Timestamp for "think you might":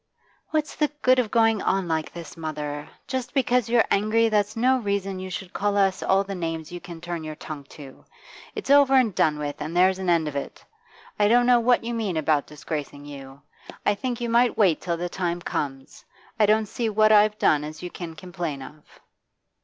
13.93-14.57